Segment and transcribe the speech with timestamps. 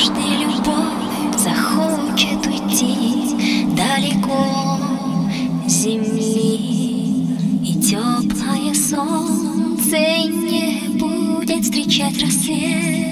[0.00, 4.78] однажды любовь захочет уйти далеко
[5.66, 6.56] земли,
[7.64, 9.98] и теплое солнце
[10.28, 13.10] не будет встречать рассвет.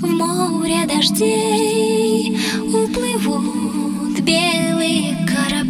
[0.00, 5.65] В море дождей уплывут белые корабли.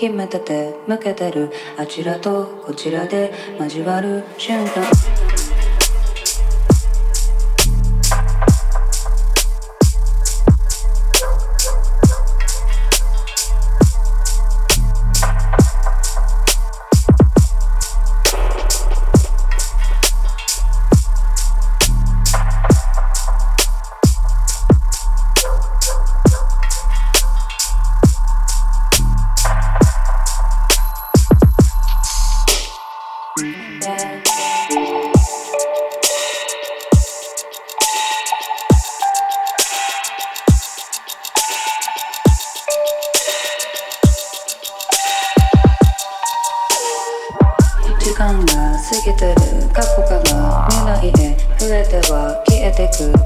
[0.00, 1.50] 秘めてて向けてる。
[1.76, 5.19] あちらとこちらで交わる瞬間。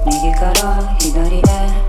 [0.06, 1.40] 右から左へ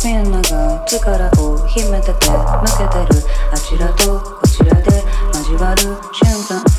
[0.06, 3.28] みんなが力を秘めてて負けてる。
[3.51, 5.82] あちらとこちらで交わる
[6.13, 6.74] 瞬間。